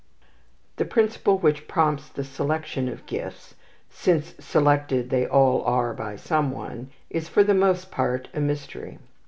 [0.77, 3.53] The principle which prompts the selection of gifts
[3.91, 8.97] since selected they all are by some one is for the most part a mystery.